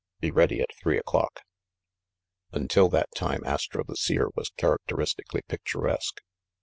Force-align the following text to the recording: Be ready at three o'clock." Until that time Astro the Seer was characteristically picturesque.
Be 0.19 0.31
ready 0.31 0.59
at 0.61 0.73
three 0.81 0.97
o'clock." 0.97 1.41
Until 2.51 2.89
that 2.89 3.09
time 3.15 3.43
Astro 3.45 3.83
the 3.87 3.95
Seer 3.95 4.29
was 4.35 4.49
characteristically 4.57 5.43
picturesque. 5.47 6.21